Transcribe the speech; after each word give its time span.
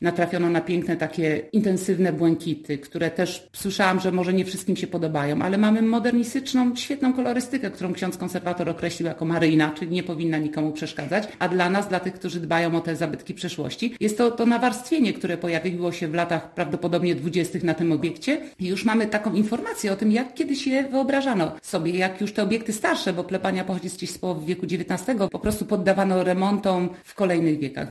natrafiono 0.00 0.50
na 0.50 0.60
piękne 0.60 0.96
takie 0.96 1.36
intensywne 1.52 2.12
błękity, 2.12 2.78
które 2.78 3.10
też 3.10 3.48
słyszałam, 3.52 4.00
że 4.00 4.12
może 4.12 4.32
nie 4.32 4.44
wszystkim 4.44 4.76
się 4.76 4.86
podobają, 4.86 5.42
ale 5.42 5.58
mamy 5.58 5.82
modernistyczną, 5.82 6.76
świetną 6.76 7.12
kolorystykę, 7.12 7.70
którą 7.70 7.92
ksiądz 7.92 8.16
konserwator 8.16 8.68
określił 8.68 9.08
jako 9.08 9.24
maryjna, 9.24 9.70
czyli 9.70 9.90
nie 9.90 10.02
powinna 10.02 10.38
nikomu 10.38 10.72
przeszkadzać, 10.72 11.28
a 11.38 11.48
dla 11.48 11.70
nas, 11.70 11.88
dla 11.88 12.00
tych, 12.00 12.14
którzy 12.14 12.40
dbają 12.40 12.76
o 12.76 12.80
te 12.80 12.96
zabytki 12.96 13.34
przeszłości, 13.34 13.96
jest 14.00 14.18
to 14.18 14.30
to 14.30 14.46
nawarstwienie, 14.46 15.12
które 15.12 15.38
pojawiło 15.38 15.92
się 15.92 16.08
w 16.08 16.14
latach 16.14 16.54
prawdopodobnie 16.54 17.14
dwudziestych 17.14 17.64
na 17.64 17.74
tym 17.74 17.92
obiekcie 17.92 18.40
i 18.58 18.66
już 18.66 18.84
mamy 18.84 19.06
taką 19.06 19.34
informację 19.34 19.92
o 19.92 19.96
tym, 19.96 20.12
jak 20.12 20.34
kiedyś 20.34 20.66
je 20.66 20.88
wyobrażano 20.88 21.52
sobie, 21.62 21.92
jak 21.92 22.20
już 22.20 22.32
te 22.32 22.42
obiekty 22.42 22.72
starsze, 22.72 23.12
bo 23.12 23.24
plepania 23.24 23.64
pochodzi 23.64 24.06
z 24.06 24.18
połowy 24.18 24.46
wieku 24.46 24.66
XIX, 24.66 25.18
po 25.30 25.38
prostu 25.38 25.64
poddawano 25.64 26.24
remontom 26.24 26.88
w 27.04 27.14
kolejnych 27.14 27.58
wiekach. 27.58 27.88